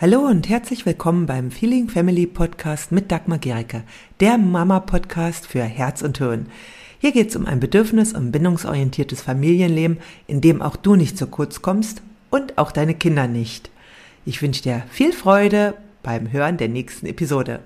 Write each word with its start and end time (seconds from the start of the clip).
Hallo 0.00 0.20
und 0.20 0.48
herzlich 0.48 0.86
willkommen 0.86 1.26
beim 1.26 1.50
Feeling 1.50 1.90
Family 1.90 2.26
Podcast 2.26 2.90
mit 2.90 3.12
Dagmar 3.12 3.36
Gericke, 3.36 3.82
der 4.20 4.38
Mama-Podcast 4.38 5.46
für 5.46 5.62
Herz 5.62 6.00
und 6.00 6.16
Hirn. 6.16 6.46
Hier 7.00 7.12
geht 7.12 7.28
es 7.28 7.36
um 7.36 7.44
ein 7.44 7.60
bedürfnis- 7.60 8.14
und 8.14 8.32
bindungsorientiertes 8.32 9.20
Familienleben, 9.20 9.98
in 10.26 10.40
dem 10.40 10.62
auch 10.62 10.76
du 10.76 10.96
nicht 10.96 11.18
zu 11.18 11.26
kurz 11.26 11.60
kommst 11.60 12.00
und 12.30 12.56
auch 12.56 12.72
deine 12.72 12.94
Kinder 12.94 13.28
nicht. 13.28 13.70
Ich 14.24 14.40
wünsche 14.40 14.62
dir 14.62 14.84
viel 14.90 15.12
Freude 15.12 15.74
beim 16.02 16.32
Hören 16.32 16.56
der 16.56 16.68
nächsten 16.68 17.04
Episode. 17.04 17.60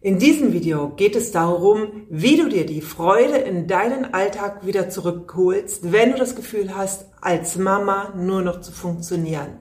In 0.00 0.18
diesem 0.18 0.54
Video 0.54 0.88
geht 0.88 1.16
es 1.16 1.32
darum, 1.32 2.06
wie 2.08 2.38
du 2.38 2.48
dir 2.48 2.64
die 2.64 2.80
Freude 2.80 3.36
in 3.36 3.66
deinen 3.66 4.14
Alltag 4.14 4.64
wieder 4.64 4.88
zurückholst, 4.88 5.92
wenn 5.92 6.12
du 6.12 6.16
das 6.16 6.34
Gefühl 6.34 6.74
hast, 6.74 7.04
als 7.20 7.56
Mama 7.58 8.14
nur 8.16 8.40
noch 8.40 8.62
zu 8.62 8.72
funktionieren. 8.72 9.58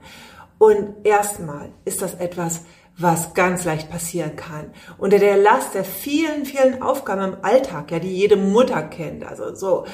Und 0.58 1.06
erstmal 1.06 1.70
ist 1.86 2.02
das 2.02 2.16
etwas, 2.16 2.62
was 3.00 3.36
ganz 3.36 3.64
leicht 3.64 3.92
passieren 3.92 4.36
kann. 4.36 4.72
Unter 4.98 5.20
der 5.20 5.38
Last 5.38 5.76
der 5.76 5.84
vielen, 5.84 6.46
vielen 6.46 6.82
Aufgaben 6.82 7.34
im 7.34 7.38
Alltag, 7.44 7.92
ja, 7.92 8.00
die 8.00 8.16
jede 8.16 8.38
Mutter 8.38 8.82
kennt. 8.82 9.24
Also 9.24 9.54
so 9.54 9.86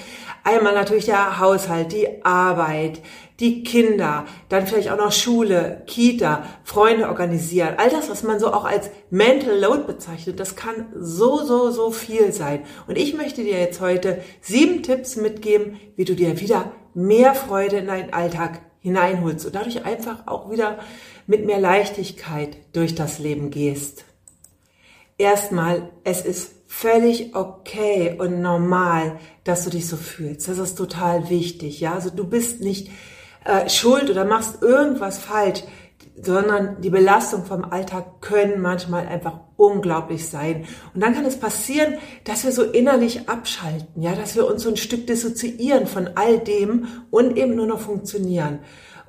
einmal 0.43 0.73
natürlich 0.73 1.05
der 1.05 1.39
Haushalt, 1.39 1.91
die 1.91 2.23
Arbeit, 2.23 3.01
die 3.41 3.63
Kinder, 3.63 4.23
dann 4.47 4.67
vielleicht 4.67 4.89
auch 4.89 4.97
noch 4.97 5.11
Schule, 5.11 5.83
Kita, 5.85 6.43
Freunde 6.63 7.09
organisieren. 7.09 7.73
All 7.75 7.89
das, 7.89 8.09
was 8.09 8.23
man 8.23 8.39
so 8.39 8.53
auch 8.53 8.63
als 8.63 8.89
Mental 9.09 9.59
Load 9.59 9.83
bezeichnet, 9.83 10.39
das 10.39 10.55
kann 10.55 10.87
so, 10.95 11.43
so, 11.43 11.71
so 11.71 11.91
viel 11.91 12.31
sein. 12.31 12.63
Und 12.87 12.97
ich 12.97 13.15
möchte 13.15 13.43
dir 13.43 13.59
jetzt 13.59 13.81
heute 13.81 14.21
sieben 14.39 14.81
Tipps 14.81 15.17
mitgeben, 15.17 15.77
wie 15.97 16.05
du 16.05 16.15
dir 16.15 16.39
wieder 16.39 16.71
mehr 16.93 17.35
Freude 17.35 17.77
in 17.77 17.87
deinen 17.87 18.13
Alltag 18.13 18.61
hineinholst 18.83 19.45
und 19.45 19.55
dadurch 19.55 19.85
einfach 19.85 20.27
auch 20.27 20.51
wieder 20.51 20.77
mit 21.25 21.45
mehr 21.45 21.59
Leichtigkeit 21.59 22.57
durch 22.73 22.93
das 22.93 23.17
Leben 23.17 23.49
gehst. 23.49 24.05
Erstmal, 25.17 25.89
es 26.03 26.21
ist 26.21 26.51
völlig 26.67 27.35
okay 27.35 28.15
und 28.17 28.41
normal, 28.41 29.19
dass 29.43 29.63
du 29.63 29.69
dich 29.69 29.87
so 29.87 29.95
fühlst. 29.95 30.47
Das 30.47 30.57
ist 30.57 30.75
total 30.75 31.29
wichtig, 31.29 31.79
ja. 31.79 31.93
Also 31.93 32.09
du 32.09 32.25
bist 32.27 32.61
nicht 32.61 32.89
äh, 33.45 33.69
schuld 33.69 34.09
oder 34.09 34.25
machst 34.25 34.61
irgendwas 34.61 35.17
falsch, 35.17 35.63
sondern 36.21 36.81
die 36.81 36.89
Belastung 36.89 37.45
vom 37.45 37.63
Alltag 37.65 38.21
können 38.21 38.61
manchmal 38.61 39.07
einfach 39.07 39.39
unglaublich 39.57 40.27
sein. 40.29 40.65
Und 40.93 41.01
dann 41.01 41.13
kann 41.13 41.25
es 41.25 41.39
passieren, 41.39 41.95
dass 42.23 42.43
wir 42.43 42.51
so 42.51 42.63
innerlich 42.63 43.29
abschalten, 43.29 44.01
ja, 44.01 44.13
dass 44.15 44.35
wir 44.35 44.47
uns 44.47 44.63
so 44.63 44.69
ein 44.69 44.77
Stück 44.77 45.07
dissoziieren 45.07 45.87
von 45.87 46.11
all 46.15 46.39
dem 46.39 46.87
und 47.11 47.37
eben 47.37 47.55
nur 47.55 47.67
noch 47.67 47.79
funktionieren. 47.79 48.59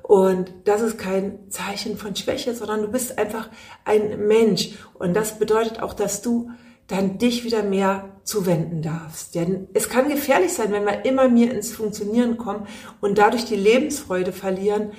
Und 0.01 0.53
das 0.65 0.81
ist 0.81 0.99
kein 0.99 1.49
Zeichen 1.49 1.97
von 1.97 2.15
Schwäche, 2.15 2.53
sondern 2.53 2.81
du 2.83 2.87
bist 2.89 3.17
einfach 3.17 3.49
ein 3.85 4.27
Mensch. 4.27 4.77
Und 4.93 5.15
das 5.15 5.39
bedeutet 5.39 5.81
auch, 5.81 5.93
dass 5.93 6.21
du 6.21 6.51
dann 6.87 7.17
dich 7.17 7.43
wieder 7.43 7.63
mehr 7.63 8.09
zuwenden 8.23 8.83
darfst. 8.83 9.33
Denn 9.33 9.67
es 9.73 9.89
kann 9.89 10.09
gefährlich 10.09 10.53
sein, 10.53 10.71
wenn 10.71 10.85
wir 10.85 11.05
immer 11.05 11.27
mehr 11.27 11.51
ins 11.51 11.71
Funktionieren 11.71 12.37
kommen 12.37 12.67
und 13.01 13.17
dadurch 13.17 13.45
die 13.45 13.55
Lebensfreude 13.55 14.31
verlieren 14.31 14.91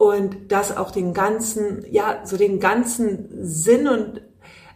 und 0.00 0.50
das 0.50 0.74
auch 0.74 0.92
den 0.92 1.12
ganzen, 1.12 1.84
ja, 1.90 2.22
so 2.24 2.38
den 2.38 2.58
ganzen 2.58 3.28
Sinn 3.44 3.86
und 3.86 4.22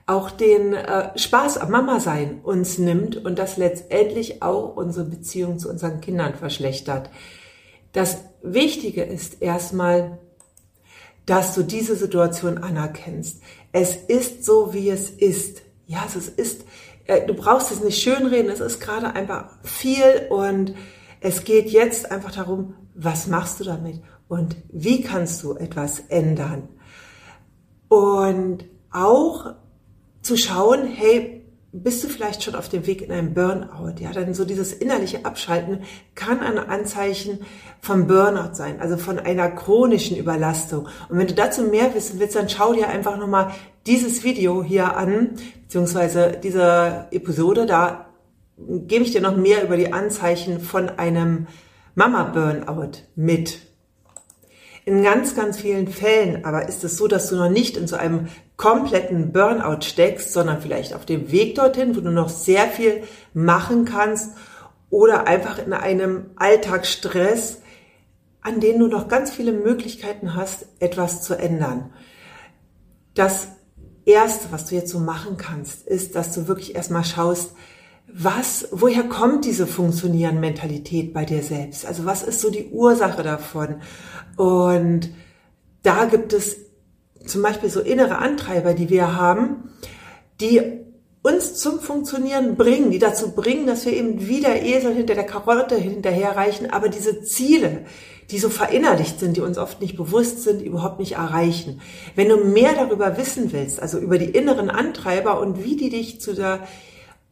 auch 0.05 0.31
den 0.31 0.75
äh, 0.75 1.19
Spaß 1.19 1.57
am 1.57 1.71
Mama 1.71 1.99
sein 1.99 2.43
uns 2.43 2.77
nimmt 2.77 3.17
und 3.25 3.39
das 3.39 3.57
letztendlich 3.57 4.43
auch 4.43 4.77
unsere 4.77 5.07
Beziehung 5.07 5.59
zu 5.59 5.71
unseren 5.71 6.03
Kindern 6.03 6.35
verschlechtert. 6.35 7.09
Das 7.93 8.19
Wichtige 8.43 9.03
ist 9.03 9.41
erstmal, 9.41 10.19
dass 11.25 11.55
du 11.55 11.63
diese 11.63 11.97
Situation 11.97 12.59
anerkennst. 12.59 13.41
Es 13.73 13.97
ist 13.97 14.45
so, 14.45 14.75
wie 14.75 14.91
es 14.91 15.09
ist. 15.09 15.63
Ja, 15.87 16.05
es 16.07 16.17
ist, 16.17 16.67
äh, 17.07 17.27
du 17.27 17.33
brauchst 17.33 17.71
es 17.71 17.83
nicht 17.83 18.03
schönreden, 18.03 18.51
es 18.51 18.61
ist 18.61 18.79
gerade 18.79 19.15
einfach 19.15 19.47
viel 19.63 20.27
und 20.29 20.75
es 21.21 21.45
geht 21.45 21.71
jetzt 21.71 22.11
einfach 22.11 22.33
darum, 22.33 22.75
was 22.95 23.27
machst 23.27 23.59
du 23.59 23.65
damit 23.65 24.03
und 24.29 24.57
wie 24.71 25.03
kannst 25.03 25.43
du 25.43 25.55
etwas 25.55 26.01
ändern. 26.09 26.69
Und 27.89 28.65
auch 28.91 29.55
zu 30.23 30.37
schauen, 30.37 30.87
hey, 30.87 31.45
bist 31.77 32.05
du 32.05 32.09
vielleicht 32.09 32.45
schon 32.45 32.55
auf 32.55 32.69
dem 32.69 32.87
Weg 32.87 33.03
in 33.03 33.11
einen 33.11 33.35
Burnout? 33.35 33.95
Ja, 33.99 34.13
denn 34.13 34.33
so 34.33 34.45
dieses 34.45 34.73
innerliche 34.73 35.25
Abschalten 35.25 35.81
kann 36.15 36.39
ein 36.39 36.57
Anzeichen 36.57 37.41
vom 37.81 38.07
Burnout 38.07 38.55
sein, 38.55 38.81
also 38.81 38.97
von 38.97 39.19
einer 39.19 39.51
chronischen 39.51 40.17
Überlastung. 40.17 40.87
Und 41.09 41.19
wenn 41.19 41.27
du 41.27 41.35
dazu 41.35 41.63
mehr 41.63 41.93
wissen 41.93 42.21
willst, 42.21 42.37
dann 42.37 42.49
schau 42.49 42.75
dir 42.75 42.89
einfach 42.89 43.19
nochmal 43.19 43.51
dieses 43.87 44.23
Video 44.23 44.63
hier 44.63 44.97
an, 44.97 45.31
beziehungsweise 45.63 46.39
diese 46.41 47.09
Episode, 47.11 47.67
da 47.67 48.07
gebe 48.57 49.05
ich 49.05 49.11
dir 49.11 49.21
noch 49.21 49.37
mehr 49.37 49.65
über 49.65 49.77
die 49.77 49.93
Anzeichen 49.93 50.61
von 50.61 50.89
einem 50.91 51.49
Mama-Burnout 51.97 52.99
mit. 53.17 53.74
In 54.87 55.03
ganz, 55.03 55.35
ganz 55.35 55.59
vielen 55.59 55.89
Fällen 55.89 56.45
aber 56.45 56.69
ist 56.69 56.85
es 56.85 56.97
so, 56.99 57.09
dass 57.09 57.29
du 57.29 57.37
noch 57.37 57.49
nicht 57.49 57.77
in 57.77 57.87
so 57.87 57.97
einem 57.97 58.29
kompletten 58.57 59.33
Burnout 59.33 59.81
steckst, 59.81 60.33
sondern 60.33 60.61
vielleicht 60.61 60.95
auf 60.95 61.07
dem 61.07 61.33
Weg 61.33 61.55
dorthin, 61.55 61.97
wo 61.97 62.01
du 62.01 62.11
noch 62.11 62.29
sehr 62.29 62.69
viel 62.69 63.03
machen 63.33 63.87
kannst 63.87 64.31
oder 64.91 65.27
einfach 65.27 65.59
in 65.59 65.73
einem 65.73 66.27
Alltagsstress, 66.37 67.63
an 68.43 68.61
dem 68.61 68.79
du 68.79 68.87
noch 68.87 69.09
ganz 69.09 69.31
viele 69.31 69.53
Möglichkeiten 69.53 70.35
hast, 70.35 70.67
etwas 70.81 71.23
zu 71.23 71.35
ändern. 71.35 71.93
Das 73.15 73.49
erste, 74.05 74.53
was 74.53 74.67
du 74.67 74.75
jetzt 74.75 74.91
so 74.91 74.99
machen 74.99 75.39
kannst, 75.39 75.87
ist, 75.87 76.15
dass 76.15 76.35
du 76.35 76.47
wirklich 76.47 76.75
erstmal 76.75 77.05
schaust, 77.05 77.53
was, 78.07 78.69
woher 78.71 79.05
kommt 79.05 79.45
diese 79.45 79.67
funktionieren 79.67 80.41
Mentalität 80.41 81.13
bei 81.13 81.25
dir 81.25 81.43
selbst? 81.43 81.87
Also 81.87 82.05
was 82.05 82.23
ist 82.23 82.41
so 82.41 82.51
die 82.51 82.69
Ursache 82.71 83.23
davon? 83.23 83.77
Und 84.37 85.11
da 85.83 86.05
gibt 86.05 86.33
es 86.33 86.57
zum 87.27 87.43
Beispiel 87.43 87.71
so 87.71 87.81
innere 87.81 88.19
Antreiber, 88.19 88.75
die 88.75 88.91
wir 88.91 89.17
haben, 89.17 89.71
die 90.41 90.61
uns 91.23 91.55
zum 91.55 91.81
Funktionieren 91.81 92.57
bringen, 92.57 92.91
die 92.91 92.99
dazu 92.99 93.31
bringen, 93.31 93.67
dass 93.67 93.87
wir 93.87 93.95
eben 93.95 94.29
wieder 94.29 94.63
Esel 94.63 94.95
hinter 94.95 95.15
der 95.15 95.25
Karotte 95.25 95.75
hinterherreichen, 95.75 96.71
aber 96.71 96.91
diese 96.91 97.23
Ziele, 97.23 97.87
die 98.31 98.39
so 98.39 98.51
verinnerlicht 98.51 99.19
sind, 99.21 99.39
die 99.39 99.41
uns 99.41 99.57
oft 99.57 99.81
nicht 99.81 99.97
bewusst 99.97 100.43
sind, 100.43 100.61
überhaupt 100.61 100.99
nicht 100.99 101.13
erreichen. 101.13 101.81
Wenn 102.15 102.29
du 102.29 102.37
mehr 102.37 102.75
darüber 102.75 103.17
wissen 103.17 103.53
willst, 103.53 103.81
also 103.81 103.99
über 103.99 104.19
die 104.19 104.31
inneren 104.31 104.69
Antreiber 104.69 105.41
und 105.41 105.65
wie 105.65 105.77
die 105.77 105.89
dich 105.89 106.21
zu 106.21 106.35
der 106.35 106.67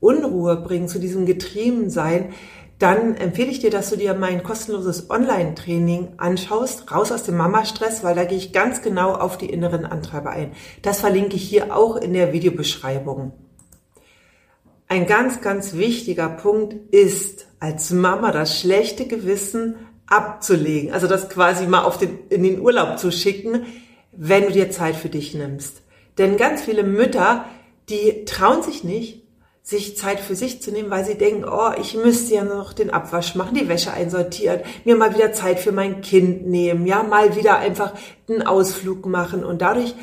Unruhe 0.03 0.57
bringen, 0.57 0.89
zu 0.89 0.99
diesem 0.99 1.25
Getriebensein, 1.25 2.35
dann 2.79 3.15
empfehle 3.15 3.51
ich 3.51 3.61
dir, 3.61 3.71
dass 3.71 3.91
du 3.91 3.97
dir 3.97 4.13
mein 4.15 4.43
kostenloses 4.43 5.09
Online-Training 5.09 6.15
anschaust, 6.17 6.91
raus 6.91 7.13
aus 7.13 7.23
dem 7.23 7.37
Mama-Stress, 7.37 8.03
weil 8.03 8.17
da 8.17 8.25
gehe 8.25 8.39
ich 8.39 8.53
ganz 8.53 8.83
genau 8.83 9.13
auf 9.13 9.39
die 9.39 9.49
inneren 9.49 9.85
Antreiber 9.85 10.31
ein. 10.31 10.51
Das 10.83 10.99
verlinke 10.99 11.37
ich 11.37 11.49
hier 11.49 11.77
auch 11.77 11.95
in 11.95 12.13
der 12.13 12.33
Videobeschreibung. 12.33 13.33
Ein 14.89 15.07
ganz, 15.07 15.41
ganz 15.41 15.75
wichtiger 15.75 16.29
Punkt 16.29 16.75
ist, 16.93 17.47
als 17.61 17.93
Mama 17.93 18.33
das 18.33 18.59
schlechte 18.59 19.07
Gewissen 19.07 19.77
abzulegen, 20.09 20.93
also 20.93 21.07
das 21.07 21.31
quasi 21.31 21.69
mal 21.69 21.85
auf 21.85 21.99
den, 21.99 22.19
in 22.31 22.43
den 22.43 22.61
Urlaub 22.61 22.99
zu 22.99 23.13
schicken, 23.13 23.65
wenn 24.11 24.47
du 24.47 24.51
dir 24.51 24.73
Zeit 24.73 24.97
für 24.97 25.09
dich 25.09 25.35
nimmst. 25.35 25.83
Denn 26.19 26.37
ganz 26.37 26.63
viele 26.63 26.83
Mütter, 26.83 27.45
die 27.89 28.25
trauen 28.25 28.63
sich 28.63 28.83
nicht, 28.83 29.22
sich 29.63 29.97
Zeit 29.97 30.19
für 30.19 30.35
sich 30.35 30.61
zu 30.61 30.73
nehmen, 30.73 30.91
weil 30.91 31.05
sie 31.05 31.17
denken, 31.17 31.45
oh, 31.45 31.71
ich 31.81 31.95
müsste 31.95 32.35
ja 32.35 32.45
noch 32.45 32.73
den 32.73 32.91
Abwasch 32.91 33.37
machen, 33.37 33.55
die 33.55 33.69
Wäsche 33.69 33.93
einsortieren, 33.93 34.61
mir 34.85 34.97
mal 34.97 35.15
wieder 35.15 35.33
Zeit 35.33 35.61
für 35.61 35.73
mein 35.73 36.01
Kind 36.01 36.47
nehmen, 36.47 36.87
ja, 36.87 37.03
mal 37.03 37.37
wieder 37.37 37.59
einfach 37.59 37.95
einen 38.29 38.43
Ausflug 38.43 39.07
machen 39.07 39.45
und 39.45 39.63
dadurch 39.63 39.95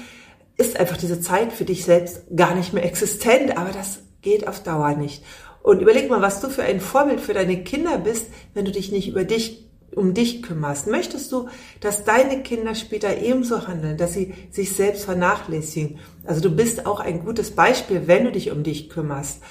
ist 0.55 0.79
einfach 0.79 0.97
diese 0.97 1.21
Zeit 1.21 1.53
für 1.53 1.65
dich 1.65 1.85
selbst 1.85 2.23
gar 2.35 2.55
nicht 2.55 2.73
mehr 2.73 2.85
existent, 2.85 3.57
aber 3.57 3.71
das 3.71 3.99
geht 4.21 4.47
auf 4.47 4.63
Dauer 4.63 4.95
nicht. 4.95 5.23
Und 5.61 5.81
überleg 5.81 6.09
mal, 6.09 6.21
was 6.21 6.41
du 6.41 6.49
für 6.49 6.63
ein 6.63 6.79
Vorbild 6.79 7.19
für 7.19 7.33
deine 7.33 7.63
Kinder 7.63 7.97
bist, 7.97 8.27
wenn 8.53 8.65
du 8.65 8.71
dich 8.71 8.91
nicht 8.91 9.09
über 9.09 9.23
dich 9.23 9.68
um 9.95 10.13
dich 10.13 10.41
kümmerst. 10.41 10.87
Möchtest 10.87 11.31
du, 11.31 11.49
dass 11.79 12.03
deine 12.03 12.43
Kinder 12.43 12.75
später 12.75 13.17
ebenso 13.17 13.67
handeln, 13.67 13.97
dass 13.97 14.13
sie 14.13 14.33
sich 14.51 14.73
selbst 14.75 15.05
vernachlässigen? 15.05 15.99
Also 16.25 16.41
du 16.41 16.55
bist 16.55 16.85
auch 16.85 16.99
ein 16.99 17.23
gutes 17.23 17.51
Beispiel, 17.51 18.03
wenn 18.07 18.25
du 18.25 18.31
dich 18.31 18.51
um 18.51 18.63
dich 18.63 18.89
kümmerst. 18.89 19.41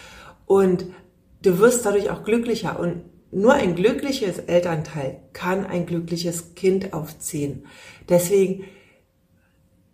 Und 0.46 0.86
du 1.42 1.58
wirst 1.58 1.84
dadurch 1.84 2.10
auch 2.10 2.24
glücklicher. 2.24 2.78
Und 2.78 3.02
nur 3.30 3.54
ein 3.54 3.74
glückliches 3.74 4.38
Elternteil 4.38 5.22
kann 5.32 5.66
ein 5.66 5.86
glückliches 5.86 6.54
Kind 6.54 6.92
aufziehen. 6.92 7.66
Deswegen 8.08 8.64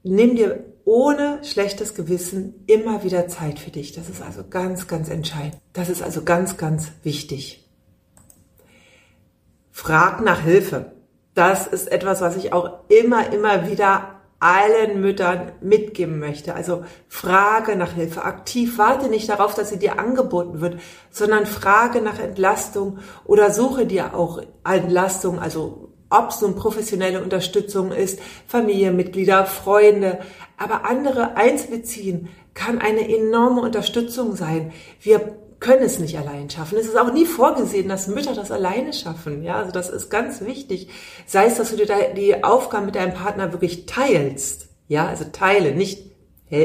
nimm 0.02 0.37
dir 0.37 0.64
ohne 0.85 1.41
schlechtes 1.43 1.94
Gewissen 1.94 2.64
immer 2.67 3.02
wieder 3.05 3.26
Zeit 3.26 3.58
für 3.58 3.70
dich. 3.70 3.93
Das 3.93 4.08
ist 4.08 4.23
also 4.23 4.44
ganz, 4.49 4.87
ganz 4.87 5.08
entscheidend. 5.08 5.56
Das 5.73 5.88
ist 5.88 6.02
also 6.02 6.23
ganz, 6.23 6.56
ganz 6.56 6.93
wichtig. 7.02 7.63
Frag 9.76 10.21
nach 10.21 10.38
Hilfe. 10.38 10.93
Das 11.35 11.67
ist 11.67 11.91
etwas, 11.91 12.21
was 12.21 12.37
ich 12.37 12.53
auch 12.53 12.85
immer, 12.88 13.32
immer 13.32 13.69
wieder 13.69 14.21
allen 14.38 15.00
Müttern 15.00 15.50
mitgeben 15.61 16.21
möchte. 16.21 16.55
Also 16.55 16.85
frage 17.09 17.75
nach 17.75 17.93
Hilfe 17.94 18.23
aktiv. 18.23 18.79
Warte 18.79 19.09
nicht 19.09 19.29
darauf, 19.29 19.53
dass 19.55 19.71
sie 19.71 19.79
dir 19.81 19.99
angeboten 19.99 20.61
wird, 20.61 20.81
sondern 21.11 21.44
frage 21.44 22.00
nach 22.03 22.21
Entlastung 22.21 23.00
oder 23.25 23.50
suche 23.50 23.85
dir 23.85 24.15
auch 24.15 24.41
Entlastung, 24.65 25.41
also 25.41 25.91
ob 26.09 26.31
es 26.31 26.41
nun 26.41 26.55
professionelle 26.55 27.20
Unterstützung 27.20 27.91
ist, 27.91 28.20
Familienmitglieder, 28.47 29.44
Freunde, 29.44 30.20
aber 30.56 30.85
andere 30.85 31.37
einzubeziehen, 31.37 32.29
kann 32.55 32.79
eine 32.79 33.12
enorme 33.12 33.61
Unterstützung 33.62 34.37
sein. 34.37 34.73
Wir 35.00 35.37
können 35.64 35.82
es 35.82 35.99
nicht 35.99 36.19
allein 36.19 36.50
schaffen. 36.50 36.76
Es 36.76 36.87
ist 36.87 36.99
auch 36.99 37.11
nie 37.12 37.25
vorgesehen, 37.25 37.88
dass 37.88 38.06
Mütter 38.06 38.34
das 38.34 38.50
alleine 38.50 38.93
schaffen. 38.93 39.43
Ja, 39.43 39.56
also 39.56 39.72
das 39.72 39.88
ist 39.88 40.11
ganz 40.11 40.43
wichtig. 40.43 40.88
Sei 41.26 41.46
es, 41.46 41.55
dass 41.55 41.70
du 41.70 41.76
dir 41.76 41.88
die 42.14 42.44
Aufgaben 42.44 42.84
mit 42.84 42.96
deinem 42.96 43.14
Partner 43.14 43.52
wirklich 43.52 43.87
teilst. 43.87 44.69
Ja, 44.88 45.08
also 45.08 45.25
teile, 45.32 45.75
nicht 45.75 46.11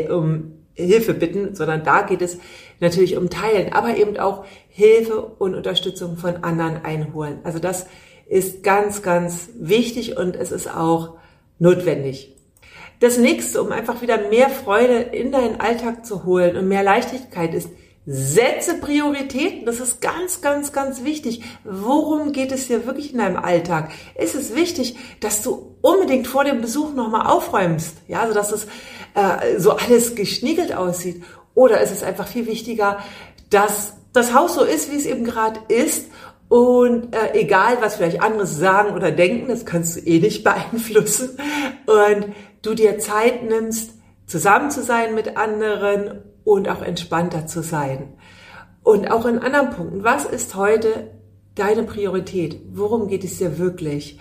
um 0.09 0.51
Hilfe 0.73 1.13
bitten, 1.13 1.55
sondern 1.55 1.85
da 1.85 2.01
geht 2.01 2.21
es 2.21 2.39
natürlich 2.81 3.15
um 3.15 3.29
Teilen, 3.29 3.71
aber 3.71 3.95
eben 3.95 4.17
auch 4.17 4.43
Hilfe 4.67 5.21
und 5.21 5.55
Unterstützung 5.55 6.17
von 6.17 6.43
anderen 6.43 6.83
einholen. 6.83 7.39
Also 7.43 7.59
das 7.59 7.85
ist 8.27 8.63
ganz, 8.63 9.01
ganz 9.01 9.49
wichtig 9.57 10.17
und 10.17 10.35
es 10.35 10.51
ist 10.51 10.69
auch 10.69 11.15
notwendig. 11.57 12.35
Das 12.99 13.17
nächste, 13.17 13.63
um 13.63 13.71
einfach 13.71 14.01
wieder 14.01 14.29
mehr 14.29 14.49
Freude 14.49 14.99
in 14.99 15.31
deinen 15.31 15.61
Alltag 15.61 16.05
zu 16.05 16.25
holen 16.25 16.57
und 16.57 16.67
mehr 16.67 16.83
Leichtigkeit 16.83 17.53
ist, 17.53 17.69
setze 18.05 18.75
Prioritäten. 18.75 19.65
Das 19.65 19.79
ist 19.79 20.01
ganz, 20.01 20.41
ganz, 20.41 20.71
ganz 20.71 21.03
wichtig. 21.03 21.43
Worum 21.63 22.31
geht 22.31 22.51
es 22.51 22.67
dir 22.67 22.85
wirklich 22.85 23.11
in 23.13 23.19
deinem 23.19 23.37
Alltag? 23.37 23.91
Ist 24.15 24.35
es 24.35 24.55
wichtig, 24.55 24.95
dass 25.19 25.41
du 25.41 25.75
unbedingt 25.81 26.27
vor 26.27 26.43
dem 26.43 26.61
Besuch 26.61 26.93
nochmal 26.93 27.27
aufräumst? 27.27 27.97
Ja, 28.07 28.21
also 28.21 28.33
dass 28.33 28.51
es 28.51 28.65
äh, 29.13 29.59
so 29.59 29.71
alles 29.71 30.15
geschniegelt 30.15 30.73
aussieht. 30.73 31.23
Oder 31.53 31.81
ist 31.81 31.91
es 31.91 32.03
einfach 32.03 32.27
viel 32.27 32.47
wichtiger, 32.47 32.99
dass 33.49 33.93
das 34.13 34.33
Haus 34.33 34.55
so 34.55 34.63
ist, 34.63 34.91
wie 34.91 34.95
es 34.95 35.05
eben 35.05 35.23
gerade 35.23 35.59
ist 35.67 36.07
und 36.49 37.15
äh, 37.15 37.39
egal, 37.39 37.77
was 37.79 37.97
vielleicht 37.97 38.21
andere 38.23 38.47
sagen 38.47 38.95
oder 38.95 39.11
denken, 39.11 39.49
das 39.49 39.65
kannst 39.65 39.97
du 39.97 39.99
eh 40.01 40.19
nicht 40.19 40.43
beeinflussen. 40.45 41.37
Und 41.85 42.33
du 42.63 42.73
dir 42.73 42.97
Zeit 42.97 43.43
nimmst, 43.43 43.91
zusammen 44.25 44.71
zu 44.71 44.83
sein 44.83 45.15
mit 45.15 45.37
anderen 45.37 46.23
und 46.49 46.67
auch 46.67 46.81
entspannter 46.81 47.45
zu 47.45 47.61
sein. 47.61 48.13
Und 48.81 49.11
auch 49.11 49.25
in 49.27 49.37
anderen 49.37 49.69
Punkten. 49.69 50.03
Was 50.03 50.25
ist 50.25 50.55
heute 50.55 51.11
deine 51.53 51.83
Priorität? 51.83 52.59
Worum 52.71 53.07
geht 53.07 53.23
es 53.23 53.37
dir 53.37 53.59
wirklich? 53.59 54.19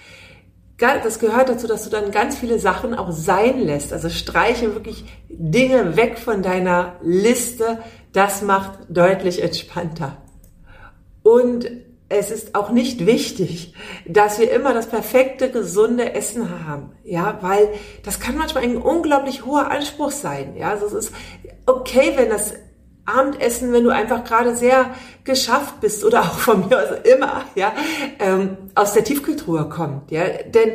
Das 0.76 1.20
gehört 1.20 1.48
dazu, 1.48 1.66
dass 1.66 1.84
du 1.84 1.90
dann 1.90 2.10
ganz 2.10 2.36
viele 2.36 2.58
Sachen 2.58 2.94
auch 2.94 3.12
sein 3.12 3.58
lässt. 3.60 3.94
Also 3.94 4.10
streiche 4.10 4.74
wirklich 4.74 5.06
Dinge 5.30 5.96
weg 5.96 6.18
von 6.18 6.42
deiner 6.42 6.96
Liste. 7.02 7.78
Das 8.12 8.42
macht 8.42 8.78
deutlich 8.90 9.42
entspannter. 9.42 10.18
Und 11.22 11.66
es 12.08 12.30
ist 12.30 12.54
auch 12.54 12.70
nicht 12.70 13.04
wichtig, 13.04 13.74
dass 14.06 14.38
wir 14.38 14.50
immer 14.50 14.72
das 14.72 14.86
perfekte, 14.86 15.50
gesunde 15.50 16.14
Essen 16.14 16.66
haben, 16.66 16.92
ja, 17.04 17.38
weil 17.42 17.68
das 18.02 18.18
kann 18.18 18.36
manchmal 18.36 18.62
ein 18.62 18.76
unglaublich 18.76 19.44
hoher 19.44 19.70
Anspruch 19.70 20.10
sein, 20.10 20.56
ja, 20.56 20.70
also 20.70 20.86
es 20.86 20.92
ist 20.92 21.12
okay, 21.66 22.12
wenn 22.16 22.30
das 22.30 22.54
Abendessen, 23.04 23.72
wenn 23.72 23.84
du 23.84 23.90
einfach 23.90 24.24
gerade 24.24 24.54
sehr 24.54 24.94
geschafft 25.24 25.80
bist 25.80 26.04
oder 26.04 26.20
auch 26.20 26.38
von 26.38 26.68
mir 26.68 26.78
aus 26.78 26.98
immer, 27.04 27.44
ja, 27.54 27.72
ähm, 28.18 28.56
aus 28.74 28.94
der 28.94 29.04
Tiefkultur 29.04 29.68
kommt, 29.68 30.10
ja, 30.10 30.24
denn 30.46 30.72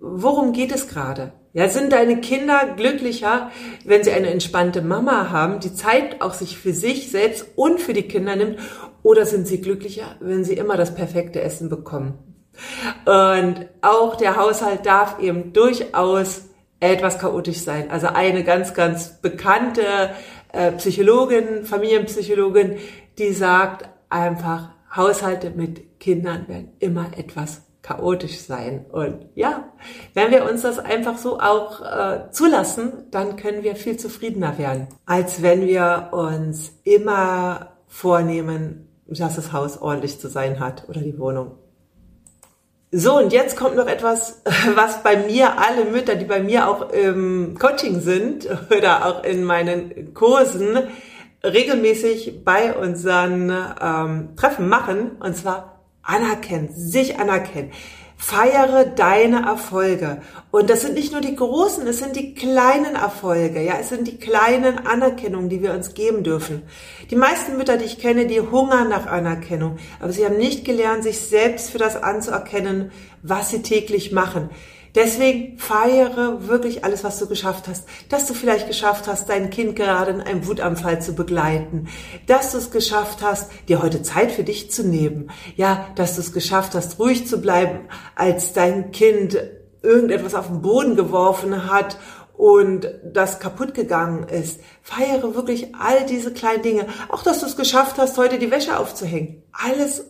worum 0.00 0.52
geht 0.52 0.72
es 0.72 0.88
gerade? 0.88 1.32
Ja, 1.52 1.68
sind 1.68 1.92
deine 1.92 2.20
Kinder 2.20 2.74
glücklicher, 2.76 3.50
wenn 3.84 4.04
sie 4.04 4.12
eine 4.12 4.30
entspannte 4.30 4.82
Mama 4.82 5.30
haben, 5.30 5.58
die 5.58 5.74
Zeit 5.74 6.22
auch 6.22 6.32
sich 6.32 6.56
für 6.56 6.72
sich 6.72 7.10
selbst 7.10 7.44
und 7.56 7.80
für 7.80 7.92
die 7.92 8.04
Kinder 8.04 8.36
nimmt 8.36 8.58
oder 9.02 9.26
sind 9.26 9.46
sie 9.46 9.60
glücklicher, 9.60 10.16
wenn 10.20 10.44
sie 10.44 10.54
immer 10.54 10.76
das 10.76 10.94
perfekte 10.94 11.40
Essen 11.40 11.68
bekommen? 11.68 12.18
Und 13.06 13.66
auch 13.80 14.16
der 14.16 14.36
Haushalt 14.36 14.84
darf 14.84 15.18
eben 15.20 15.52
durchaus 15.52 16.42
etwas 16.80 17.18
chaotisch 17.18 17.58
sein. 17.58 17.90
Also 17.90 18.08
eine 18.08 18.42
ganz, 18.44 18.74
ganz 18.74 19.20
bekannte 19.20 20.10
äh, 20.52 20.72
Psychologin, 20.72 21.64
Familienpsychologin, 21.64 22.78
die 23.18 23.32
sagt 23.32 23.88
einfach, 24.08 24.70
Haushalte 24.94 25.50
mit 25.50 26.00
Kindern 26.00 26.48
werden 26.48 26.72
immer 26.80 27.10
etwas 27.16 27.62
chaotisch 27.82 28.40
sein. 28.40 28.86
Und 28.90 29.26
ja, 29.34 29.72
wenn 30.14 30.30
wir 30.30 30.48
uns 30.50 30.62
das 30.62 30.78
einfach 30.78 31.18
so 31.18 31.38
auch 31.38 31.80
äh, 31.80 32.30
zulassen, 32.30 32.92
dann 33.10 33.36
können 33.36 33.62
wir 33.62 33.76
viel 33.76 33.96
zufriedener 33.96 34.58
werden, 34.58 34.88
als 35.06 35.42
wenn 35.42 35.66
wir 35.66 36.08
uns 36.12 36.72
immer 36.84 37.76
vornehmen, 37.86 38.89
dass 39.10 39.36
das 39.36 39.52
Haus 39.52 39.80
ordentlich 39.80 40.18
zu 40.20 40.28
sein 40.28 40.60
hat 40.60 40.88
oder 40.88 41.00
die 41.00 41.18
Wohnung. 41.18 41.52
So, 42.92 43.18
und 43.18 43.32
jetzt 43.32 43.56
kommt 43.56 43.76
noch 43.76 43.86
etwas, 43.86 44.42
was 44.74 45.02
bei 45.02 45.16
mir 45.16 45.58
alle 45.58 45.84
Mütter, 45.84 46.16
die 46.16 46.24
bei 46.24 46.40
mir 46.40 46.68
auch 46.68 46.90
im 46.90 47.56
Coaching 47.58 48.00
sind 48.00 48.48
oder 48.76 49.06
auch 49.06 49.24
in 49.24 49.44
meinen 49.44 50.12
Kursen 50.14 50.78
regelmäßig 51.44 52.44
bei 52.44 52.76
unseren 52.76 53.50
ähm, 53.80 54.36
Treffen 54.36 54.68
machen, 54.68 55.12
und 55.20 55.36
zwar 55.36 55.80
anerkennen, 56.02 56.70
sich 56.74 57.18
anerkennen. 57.18 57.70
Feiere 58.22 58.84
deine 58.84 59.46
Erfolge. 59.46 60.20
Und 60.50 60.68
das 60.68 60.82
sind 60.82 60.92
nicht 60.92 61.10
nur 61.10 61.22
die 61.22 61.34
großen, 61.34 61.86
es 61.86 62.00
sind 62.00 62.16
die 62.16 62.34
kleinen 62.34 62.94
Erfolge. 62.94 63.62
Ja, 63.62 63.78
es 63.80 63.88
sind 63.88 64.06
die 64.06 64.18
kleinen 64.18 64.86
Anerkennungen, 64.86 65.48
die 65.48 65.62
wir 65.62 65.72
uns 65.72 65.94
geben 65.94 66.22
dürfen. 66.22 66.62
Die 67.10 67.16
meisten 67.16 67.56
Mütter, 67.56 67.78
die 67.78 67.86
ich 67.86 67.98
kenne, 67.98 68.26
die 68.26 68.42
hungern 68.42 68.90
nach 68.90 69.06
Anerkennung. 69.06 69.78
Aber 70.00 70.12
sie 70.12 70.26
haben 70.26 70.36
nicht 70.36 70.66
gelernt, 70.66 71.02
sich 71.02 71.18
selbst 71.18 71.70
für 71.70 71.78
das 71.78 71.96
anzuerkennen, 71.96 72.92
was 73.22 73.48
sie 73.48 73.62
täglich 73.62 74.12
machen. 74.12 74.50
Deswegen 74.94 75.58
feiere 75.58 76.48
wirklich 76.48 76.84
alles, 76.84 77.04
was 77.04 77.18
du 77.18 77.26
geschafft 77.26 77.68
hast. 77.68 77.86
Dass 78.08 78.26
du 78.26 78.34
vielleicht 78.34 78.66
geschafft 78.66 79.06
hast, 79.06 79.28
dein 79.28 79.50
Kind 79.50 79.76
gerade 79.76 80.10
in 80.10 80.20
einem 80.20 80.46
Wutanfall 80.46 81.00
zu 81.00 81.14
begleiten. 81.14 81.88
Dass 82.26 82.52
du 82.52 82.58
es 82.58 82.70
geschafft 82.70 83.22
hast, 83.22 83.50
dir 83.68 83.82
heute 83.82 84.02
Zeit 84.02 84.32
für 84.32 84.44
dich 84.44 84.70
zu 84.70 84.82
nehmen. 84.82 85.30
Ja, 85.56 85.86
dass 85.94 86.16
du 86.16 86.20
es 86.20 86.32
geschafft 86.32 86.74
hast, 86.74 86.98
ruhig 86.98 87.26
zu 87.26 87.40
bleiben, 87.40 87.88
als 88.16 88.52
dein 88.52 88.90
Kind 88.92 89.38
irgendetwas 89.82 90.34
auf 90.34 90.48
den 90.48 90.62
Boden 90.62 90.96
geworfen 90.96 91.70
hat 91.70 91.98
und 92.36 92.88
das 93.04 93.38
kaputt 93.38 93.74
gegangen 93.74 94.24
ist. 94.24 94.60
Feiere 94.82 95.34
wirklich 95.34 95.74
all 95.74 96.06
diese 96.06 96.32
kleinen 96.32 96.62
Dinge. 96.62 96.86
Auch, 97.10 97.22
dass 97.22 97.40
du 97.40 97.46
es 97.46 97.56
geschafft 97.56 97.98
hast, 97.98 98.16
heute 98.16 98.38
die 98.38 98.50
Wäsche 98.50 98.78
aufzuhängen. 98.78 99.42
Alles 99.52 100.04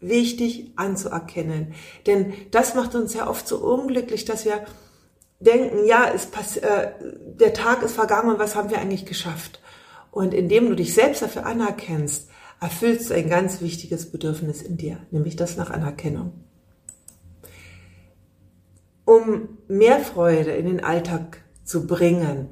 wichtig 0.00 0.72
anzuerkennen. 0.76 1.74
Denn 2.06 2.32
das 2.50 2.74
macht 2.74 2.94
uns 2.94 3.14
ja 3.14 3.28
oft 3.28 3.46
so 3.46 3.58
unglücklich, 3.58 4.24
dass 4.24 4.44
wir 4.44 4.64
denken, 5.40 5.86
ja, 5.86 6.12
äh, 6.12 6.88
der 7.38 7.54
Tag 7.54 7.82
ist 7.82 7.94
vergangen 7.94 8.30
und 8.30 8.38
was 8.38 8.54
haben 8.54 8.70
wir 8.70 8.78
eigentlich 8.78 9.06
geschafft? 9.06 9.60
Und 10.10 10.34
indem 10.34 10.68
du 10.68 10.76
dich 10.76 10.94
selbst 10.94 11.22
dafür 11.22 11.46
anerkennst, 11.46 12.28
erfüllst 12.60 13.10
du 13.10 13.14
ein 13.14 13.28
ganz 13.28 13.60
wichtiges 13.60 14.10
Bedürfnis 14.10 14.60
in 14.62 14.76
dir, 14.76 14.98
nämlich 15.10 15.36
das 15.36 15.56
nach 15.56 15.70
Anerkennung. 15.70 16.32
Um 19.04 19.58
mehr 19.66 20.00
Freude 20.00 20.52
in 20.52 20.66
den 20.66 20.84
Alltag 20.84 21.42
zu 21.64 21.86
bringen, 21.86 22.50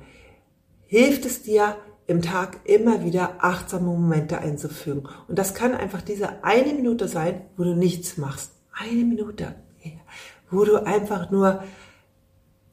hilft 0.87 1.27
es 1.27 1.43
dir, 1.43 1.77
im 2.09 2.23
Tag 2.23 2.61
immer 2.65 3.05
wieder 3.05 3.45
achtsame 3.45 3.85
Momente 3.85 4.39
einzufügen. 4.39 5.07
Und 5.29 5.39
das 5.39 5.53
kann 5.53 5.75
einfach 5.75 6.01
diese 6.01 6.43
eine 6.43 6.73
Minute 6.73 7.07
sein, 7.07 7.43
wo 7.57 7.65
du 7.65 7.75
nichts 7.75 8.17
machst. 8.17 8.51
Eine 8.73 9.05
Minute. 9.05 9.55
Wo 10.51 10.65
du 10.65 10.85
einfach 10.85 11.31
nur 11.31 11.63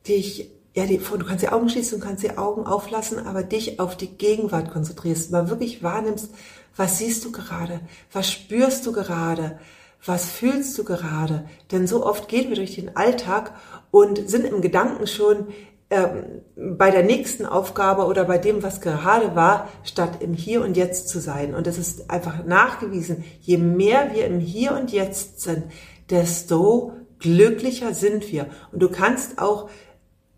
dich, 0.08 0.52
ja, 0.74 0.86
die, 0.86 1.00
du 1.00 1.26
kannst 1.26 1.44
die 1.44 1.50
Augen 1.50 1.68
schließen, 1.68 2.00
du 2.00 2.06
kannst 2.06 2.24
die 2.24 2.38
Augen 2.38 2.66
auflassen, 2.66 3.20
aber 3.20 3.44
dich 3.44 3.82
auf 3.82 3.98
die 3.98 4.08
Gegenwart 4.08 4.72
konzentrierst, 4.72 5.32
mal 5.32 5.50
wirklich 5.50 5.84
wahrnimmst, 5.84 6.34
was 6.78 6.98
siehst 7.00 7.26
du 7.26 7.34
gerade? 7.34 7.82
Was 8.14 8.32
spürst 8.32 8.86
du 8.86 8.94
gerade? 8.94 9.60
Was 10.06 10.30
fühlst 10.30 10.78
du 10.78 10.86
gerade? 10.86 11.46
Denn 11.74 11.88
so 11.88 12.06
oft 12.06 12.30
gehen 12.30 12.48
wir 12.48 12.56
durch 12.56 12.76
den 12.76 12.96
Alltag 12.96 13.54
und 13.92 14.30
sind 14.30 14.46
im 14.46 14.62
Gedanken 14.62 15.08
schon 15.08 15.48
ähm, 15.90 16.42
bei 16.78 16.90
der 16.90 17.04
nächsten 17.04 17.46
Aufgabe 17.46 18.06
oder 18.06 18.26
bei 18.26 18.40
dem, 18.40 18.64
was 18.64 18.82
gerade 18.82 19.36
war, 19.36 19.70
statt 19.84 20.22
im 20.22 20.34
Hier 20.34 20.64
und 20.64 20.76
Jetzt 20.78 21.10
zu 21.10 21.20
sein. 21.20 21.54
Und 21.54 21.68
es 21.68 21.78
ist 21.78 22.10
einfach 22.10 22.44
nachgewiesen, 22.44 23.24
je 23.42 23.58
mehr 23.58 24.14
wir 24.14 24.26
im 24.26 24.40
Hier 24.40 24.74
und 24.74 24.92
Jetzt 24.92 25.42
sind, 25.42 25.66
desto 26.10 26.94
glücklicher 27.20 27.94
sind 27.94 28.32
wir. 28.32 28.48
Und 28.72 28.82
du 28.82 28.90
kannst 28.90 29.40
auch 29.40 29.70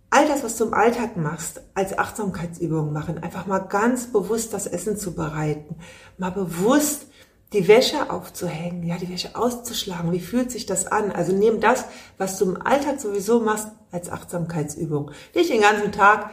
all 0.10 0.27
das, 0.27 0.44
was 0.44 0.58
du 0.58 0.66
im 0.66 0.74
Alltag 0.74 1.18
machst, 1.18 1.62
als 1.74 1.98
Achtsamkeitsübung 1.98 2.92
machen. 2.92 3.18
Einfach 3.18 3.46
mal 3.46 3.60
ganz 3.60 4.12
bewusst 4.12 4.54
das 4.54 4.68
Essen 4.68 4.98
zu 4.98 5.16
bereiten. 5.16 5.75
Mal 6.18 6.32
bewusst 6.32 7.08
die 7.54 7.68
Wäsche 7.68 8.10
aufzuhängen, 8.10 8.84
ja, 8.84 8.98
die 8.98 9.10
Wäsche 9.10 9.36
auszuschlagen. 9.36 10.12
Wie 10.12 10.20
fühlt 10.20 10.51
sich 10.51 10.66
das 10.66 10.86
an? 10.88 11.12
Also 11.12 11.32
nimm 11.32 11.62
das, 11.62 11.86
was 12.18 12.38
du 12.38 12.46
im 12.46 12.62
Alltag 12.62 13.00
sowieso 13.00 13.39
machst, 13.39 13.70
als 13.92 14.10
Achtsamkeitsübung. 14.10 15.12
Nicht 15.34 15.50
den 15.50 15.62
ganzen 15.62 15.92
Tag, 15.92 16.32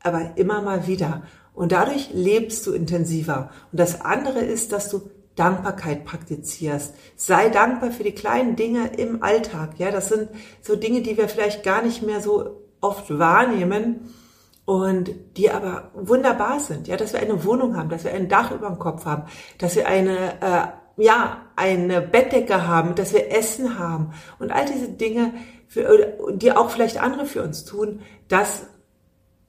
aber 0.00 0.36
immer 0.36 0.62
mal 0.62 0.86
wieder. 0.86 1.22
Und 1.54 1.72
dadurch 1.72 2.10
lebst 2.12 2.66
du 2.66 2.72
intensiver. 2.72 3.50
Und 3.72 3.80
das 3.80 4.00
andere 4.00 4.40
ist, 4.40 4.70
dass 4.70 4.90
du 4.90 5.10
Dankbarkeit 5.34 6.04
praktizierst. 6.04 6.94
Sei 7.16 7.48
dankbar 7.48 7.90
für 7.90 8.04
die 8.04 8.12
kleinen 8.12 8.54
Dinge 8.54 8.92
im 8.96 9.24
Alltag. 9.24 9.74
Ja, 9.78 9.90
das 9.90 10.08
sind 10.08 10.28
so 10.62 10.76
Dinge, 10.76 11.02
die 11.02 11.16
wir 11.16 11.28
vielleicht 11.28 11.64
gar 11.64 11.82
nicht 11.82 12.02
mehr 12.02 12.20
so 12.20 12.60
oft 12.80 13.18
wahrnehmen 13.18 14.14
und 14.64 15.10
die 15.36 15.50
aber 15.50 15.90
wunderbar 15.94 16.60
sind. 16.60 16.88
Ja, 16.88 16.96
dass 16.96 17.12
wir 17.12 17.20
eine 17.20 17.44
Wohnung 17.44 17.76
haben, 17.76 17.88
dass 17.88 18.04
wir 18.04 18.12
ein 18.12 18.28
Dach 18.28 18.50
über 18.50 18.68
dem 18.68 18.78
Kopf 18.78 19.04
haben, 19.04 19.24
dass 19.58 19.76
wir 19.76 19.86
eine, 19.86 20.40
äh, 20.40 21.02
ja, 21.02 21.42
eine 21.56 22.00
Bettdecke 22.00 22.66
haben, 22.66 22.94
dass 22.94 23.12
wir 23.12 23.30
Essen 23.32 23.78
haben 23.78 24.12
und 24.38 24.50
all 24.50 24.64
diese 24.64 24.88
Dinge, 24.88 25.34
für, 25.68 26.16
die 26.34 26.52
auch 26.52 26.70
vielleicht 26.70 27.00
andere 27.00 27.26
für 27.26 27.42
uns 27.42 27.64
tun, 27.64 28.00
das 28.28 28.66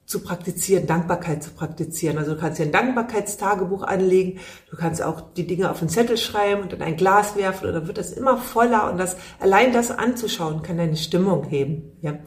zu 0.05 0.21
praktizieren, 0.21 0.85
Dankbarkeit 0.85 1.43
zu 1.43 1.51
praktizieren. 1.51 2.17
Also 2.17 2.35
du 2.35 2.39
kannst 2.39 2.59
dir 2.59 2.65
ein 2.65 2.71
Dankbarkeitstagebuch 2.71 3.83
anlegen, 3.83 4.39
du 4.69 4.77
kannst 4.77 5.01
auch 5.01 5.33
die 5.33 5.47
Dinge 5.47 5.71
auf 5.71 5.81
einen 5.81 5.89
Zettel 5.89 6.17
schreiben 6.17 6.62
und 6.62 6.74
in 6.74 6.81
ein 6.81 6.95
Glas 6.95 7.35
werfen 7.35 7.67
und 7.67 7.74
dann 7.74 7.88
wird 7.88 7.97
das 7.97 8.12
immer 8.12 8.38
voller 8.38 8.91
und 8.91 9.00
das 9.00 9.17
allein 9.39 9.74
das 9.74 9.89
anzuschauen 9.89 10.62
kann 10.62 10.77
deine 10.77 10.97
Stimmung 10.97 11.45
heben. 11.45 11.97
Ja. 12.01 12.19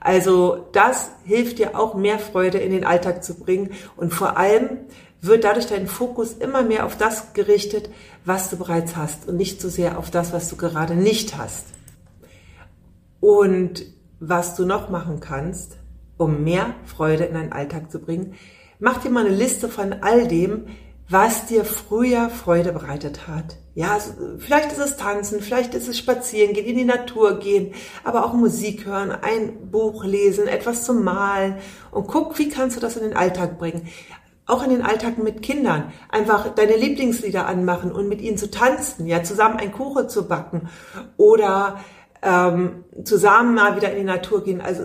Also 0.00 0.66
das 0.72 1.10
hilft 1.24 1.58
dir 1.58 1.78
auch 1.78 1.94
mehr 1.94 2.18
Freude 2.18 2.58
in 2.58 2.70
den 2.70 2.84
Alltag 2.84 3.22
zu 3.22 3.34
bringen 3.34 3.72
und 3.96 4.14
vor 4.14 4.38
allem 4.38 4.78
wird 5.20 5.44
dadurch 5.44 5.66
dein 5.66 5.86
Fokus 5.86 6.32
immer 6.32 6.62
mehr 6.62 6.86
auf 6.86 6.96
das 6.96 7.32
gerichtet, 7.32 7.90
was 8.24 8.48
du 8.48 8.56
bereits 8.56 8.96
hast 8.96 9.28
und 9.28 9.36
nicht 9.36 9.60
so 9.60 9.68
sehr 9.68 9.98
auf 9.98 10.10
das, 10.10 10.32
was 10.32 10.48
du 10.48 10.56
gerade 10.56 10.94
nicht 10.94 11.36
hast. 11.36 11.66
Und 13.20 13.84
was 14.20 14.54
du 14.54 14.64
noch 14.64 14.88
machen 14.88 15.20
kannst, 15.20 15.76
um 16.16 16.44
mehr 16.44 16.74
Freude 16.84 17.24
in 17.24 17.34
deinen 17.34 17.52
Alltag 17.52 17.90
zu 17.90 18.00
bringen, 18.00 18.34
mach 18.78 18.98
dir 18.98 19.10
mal 19.10 19.26
eine 19.26 19.34
Liste 19.34 19.68
von 19.68 19.92
all 20.02 20.26
dem, 20.28 20.66
was 21.08 21.46
dir 21.46 21.64
früher 21.64 22.30
Freude 22.30 22.72
bereitet 22.72 23.28
hat. 23.28 23.56
Ja, 23.74 23.92
also 23.92 24.12
vielleicht 24.38 24.72
ist 24.72 24.78
es 24.78 24.96
Tanzen, 24.96 25.40
vielleicht 25.40 25.74
ist 25.74 25.86
es 25.86 25.98
Spazieren 25.98 26.54
gehen, 26.54 26.66
in 26.66 26.76
die 26.76 26.84
Natur 26.84 27.38
gehen, 27.38 27.74
aber 28.04 28.24
auch 28.24 28.32
Musik 28.32 28.86
hören, 28.86 29.10
ein 29.10 29.70
Buch 29.70 30.04
lesen, 30.04 30.48
etwas 30.48 30.84
zum 30.84 31.04
Malen 31.04 31.56
und 31.90 32.06
guck, 32.08 32.38
wie 32.38 32.48
kannst 32.48 32.76
du 32.76 32.80
das 32.80 32.96
in 32.96 33.02
den 33.02 33.16
Alltag 33.16 33.58
bringen. 33.58 33.86
Auch 34.46 34.62
in 34.62 34.70
den 34.70 34.82
Alltag 34.82 35.18
mit 35.18 35.42
Kindern. 35.42 35.92
Einfach 36.08 36.54
deine 36.54 36.76
Lieblingslieder 36.76 37.46
anmachen 37.46 37.90
und 37.92 38.08
mit 38.08 38.20
ihnen 38.20 38.38
zu 38.38 38.50
tanzen, 38.50 39.06
ja, 39.06 39.22
zusammen 39.22 39.58
ein 39.58 39.72
Kuchen 39.72 40.08
zu 40.08 40.28
backen 40.28 40.68
oder 41.16 41.80
ähm, 42.22 42.84
zusammen 43.04 43.54
mal 43.54 43.76
wieder 43.76 43.90
in 43.90 43.98
die 43.98 44.04
Natur 44.04 44.42
gehen. 44.42 44.60
Also 44.60 44.84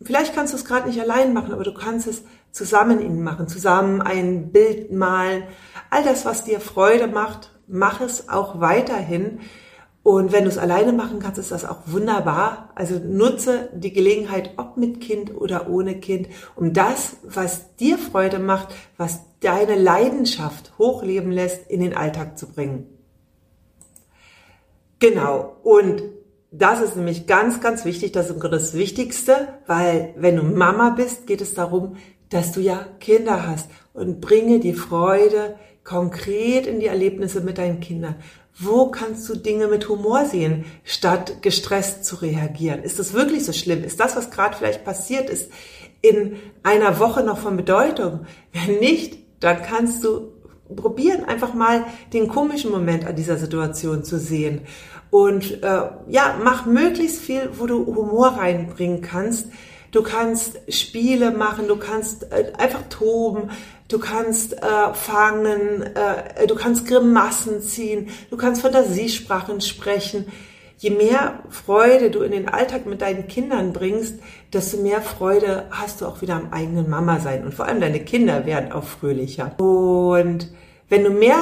Vielleicht 0.00 0.34
kannst 0.34 0.52
du 0.52 0.56
es 0.56 0.64
gerade 0.64 0.88
nicht 0.88 1.00
allein 1.00 1.32
machen, 1.32 1.52
aber 1.52 1.64
du 1.64 1.74
kannst 1.74 2.06
es 2.06 2.22
zusammen 2.52 3.00
ihnen 3.00 3.22
machen, 3.22 3.48
zusammen 3.48 4.00
ein 4.00 4.52
Bild 4.52 4.92
malen. 4.92 5.44
All 5.90 6.04
das, 6.04 6.24
was 6.24 6.44
dir 6.44 6.60
Freude 6.60 7.08
macht, 7.08 7.52
mach 7.66 8.00
es 8.00 8.28
auch 8.28 8.60
weiterhin. 8.60 9.40
Und 10.04 10.32
wenn 10.32 10.44
du 10.44 10.50
es 10.50 10.56
alleine 10.56 10.92
machen 10.92 11.18
kannst, 11.18 11.38
ist 11.38 11.50
das 11.50 11.64
auch 11.64 11.80
wunderbar. 11.86 12.70
Also 12.74 12.98
nutze 12.98 13.68
die 13.74 13.92
Gelegenheit, 13.92 14.52
ob 14.56 14.76
mit 14.76 15.00
Kind 15.00 15.34
oder 15.34 15.68
ohne 15.68 16.00
Kind, 16.00 16.28
um 16.54 16.72
das, 16.72 17.16
was 17.24 17.74
dir 17.76 17.98
Freude 17.98 18.38
macht, 18.38 18.74
was 18.96 19.20
deine 19.40 19.74
Leidenschaft 19.74 20.72
hochleben 20.78 21.30
lässt, 21.32 21.68
in 21.68 21.80
den 21.80 21.94
Alltag 21.94 22.38
zu 22.38 22.46
bringen. 22.46 22.86
Genau. 25.00 25.56
Und 25.62 26.02
das 26.50 26.80
ist 26.80 26.96
nämlich 26.96 27.26
ganz, 27.26 27.60
ganz 27.60 27.84
wichtig. 27.84 28.12
Das 28.12 28.30
ist 28.30 28.42
das 28.42 28.74
Wichtigste, 28.74 29.48
weil 29.66 30.14
wenn 30.16 30.36
du 30.36 30.42
Mama 30.42 30.90
bist, 30.90 31.26
geht 31.26 31.40
es 31.40 31.54
darum, 31.54 31.96
dass 32.30 32.52
du 32.52 32.60
ja 32.60 32.86
Kinder 33.00 33.46
hast 33.46 33.70
und 33.92 34.20
bringe 34.20 34.58
die 34.58 34.74
Freude 34.74 35.56
konkret 35.84 36.66
in 36.66 36.80
die 36.80 36.86
Erlebnisse 36.86 37.40
mit 37.40 37.58
deinen 37.58 37.80
Kindern. 37.80 38.16
Wo 38.58 38.90
kannst 38.90 39.28
du 39.28 39.36
Dinge 39.36 39.68
mit 39.68 39.88
Humor 39.88 40.24
sehen, 40.24 40.64
statt 40.84 41.42
gestresst 41.42 42.04
zu 42.04 42.16
reagieren? 42.16 42.82
Ist 42.82 42.98
das 42.98 43.12
wirklich 43.12 43.44
so 43.44 43.52
schlimm? 43.52 43.84
Ist 43.84 44.00
das, 44.00 44.16
was 44.16 44.30
gerade 44.30 44.56
vielleicht 44.56 44.84
passiert 44.84 45.30
ist, 45.30 45.50
in 46.02 46.36
einer 46.62 46.98
Woche 46.98 47.22
noch 47.22 47.38
von 47.38 47.56
Bedeutung? 47.56 48.26
Wenn 48.52 48.80
nicht, 48.80 49.18
dann 49.40 49.62
kannst 49.62 50.02
du 50.02 50.32
probieren, 50.74 51.24
einfach 51.24 51.54
mal 51.54 51.86
den 52.12 52.28
komischen 52.28 52.70
Moment 52.70 53.06
an 53.06 53.16
dieser 53.16 53.38
Situation 53.38 54.04
zu 54.04 54.18
sehen 54.18 54.62
und 55.10 55.62
äh, 55.62 55.82
ja, 56.08 56.36
mach 56.42 56.66
möglichst 56.66 57.20
viel, 57.20 57.50
wo 57.58 57.66
du 57.66 57.86
Humor 57.86 58.36
reinbringen 58.38 59.00
kannst. 59.00 59.46
Du 59.90 60.02
kannst 60.02 60.60
Spiele 60.68 61.30
machen, 61.30 61.66
du 61.66 61.76
kannst 61.76 62.30
äh, 62.30 62.52
einfach 62.58 62.82
toben, 62.90 63.50
du 63.88 63.98
kannst 63.98 64.52
äh, 64.52 64.92
fangen, 64.92 65.82
äh, 65.82 66.46
du 66.46 66.54
kannst 66.54 66.86
Grimassen 66.86 67.62
ziehen, 67.62 68.10
du 68.30 68.36
kannst 68.36 68.60
Fantasiesprachen 68.60 69.60
sprechen. 69.62 70.26
Je 70.76 70.90
mehr 70.90 71.42
Freude 71.48 72.10
du 72.10 72.20
in 72.20 72.30
den 72.30 72.48
Alltag 72.48 72.86
mit 72.86 73.00
deinen 73.00 73.26
Kindern 73.26 73.72
bringst, 73.72 74.20
desto 74.52 74.76
mehr 74.76 75.00
Freude 75.00 75.64
hast 75.70 76.00
du 76.00 76.06
auch 76.06 76.20
wieder 76.20 76.36
am 76.36 76.52
eigenen 76.52 76.88
Mama 76.88 77.18
sein. 77.18 77.44
Und 77.44 77.54
vor 77.54 77.66
allem 77.66 77.80
deine 77.80 78.00
Kinder 78.00 78.46
werden 78.46 78.70
auch 78.70 78.84
fröhlicher. 78.84 79.58
Und 79.58 80.52
wenn 80.88 81.02
du 81.02 81.10
mehr 81.10 81.38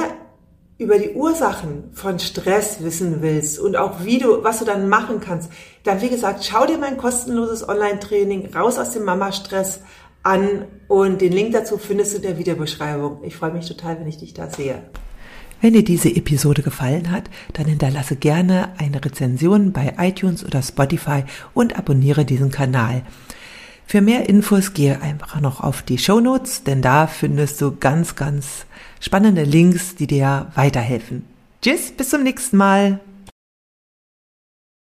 über 0.77 0.99
die 0.99 1.11
Ursachen 1.11 1.85
von 1.93 2.19
Stress 2.19 2.83
wissen 2.83 3.21
willst 3.21 3.59
und 3.59 3.75
auch 3.75 4.03
wie 4.03 4.19
du, 4.19 4.43
was 4.43 4.59
du 4.59 4.65
dann 4.65 4.89
machen 4.89 5.19
kannst, 5.19 5.49
dann 5.83 6.01
wie 6.01 6.09
gesagt, 6.09 6.45
schau 6.45 6.67
dir 6.67 6.77
mein 6.77 6.97
kostenloses 6.97 7.67
Online-Training 7.67 8.53
raus 8.53 8.77
aus 8.77 8.91
dem 8.91 9.03
Mama-Stress 9.03 9.81
an 10.21 10.65
und 10.87 11.21
den 11.21 11.31
Link 11.31 11.53
dazu 11.53 11.77
findest 11.77 12.13
du 12.13 12.17
in 12.17 12.23
der 12.23 12.37
Videobeschreibung. 12.37 13.23
Ich 13.23 13.35
freue 13.35 13.53
mich 13.53 13.67
total, 13.67 13.99
wenn 13.99 14.07
ich 14.07 14.17
dich 14.17 14.33
da 14.33 14.49
sehe. 14.49 14.83
Wenn 15.61 15.73
dir 15.73 15.83
diese 15.83 16.09
Episode 16.15 16.61
gefallen 16.61 17.09
hat, 17.09 17.23
dann 17.53 17.65
hinterlasse 17.65 18.15
gerne 18.15 18.73
eine 18.77 19.03
Rezension 19.03 19.71
bei 19.71 19.95
iTunes 19.97 20.45
oder 20.45 20.61
Spotify 20.61 21.23
und 21.55 21.79
abonniere 21.79 22.25
diesen 22.25 22.51
Kanal. 22.51 23.01
Für 23.89 24.01
mehr 24.01 24.27
Infos 24.27 24.73
gehe 24.73 25.01
einfach 25.01 25.39
noch 25.39 25.61
auf 25.61 25.81
die 25.81 25.97
Show 25.97 26.19
Notes, 26.19 26.63
denn 26.63 26.81
da 26.81 27.07
findest 27.07 27.61
du 27.61 27.77
ganz, 27.77 28.15
ganz 28.15 28.65
spannende 28.99 29.43
Links, 29.43 29.95
die 29.95 30.07
dir 30.07 30.51
weiterhelfen. 30.55 31.23
Tschüss, 31.61 31.91
bis 31.91 32.09
zum 32.09 32.23
nächsten 32.23 32.57
Mal. 32.57 32.99